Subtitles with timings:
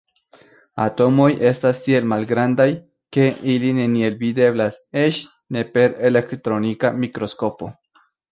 [0.85, 2.67] Atomoj estas tiel malgrandaj,
[3.17, 5.21] ke ili neniel videblas, eĉ
[5.57, 7.69] ne per elektronika mikroskopo.